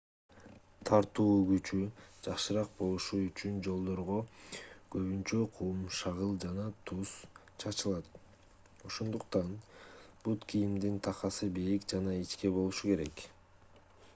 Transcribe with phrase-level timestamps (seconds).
[0.89, 1.81] тартуу күчү
[2.27, 4.15] жакшыраак болушу үчүн жолдорго
[4.95, 8.09] көбүнчө кум шагыл жана туз кальций хлорид чачылат.
[8.91, 9.53] ошондуктан
[10.25, 13.25] бут кийимдин такасы бийик жана ичке болбошу керек